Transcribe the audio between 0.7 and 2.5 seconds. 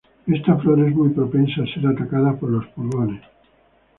es muy propensa a ser atacada por